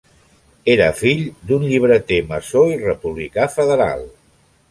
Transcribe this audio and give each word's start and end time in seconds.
Era 0.75 0.87
fill 1.01 1.19
d'un 1.51 1.67
llibreter 1.73 2.19
maçó 2.31 2.65
i 2.71 2.81
republicà 2.87 3.49
federal. 3.59 4.05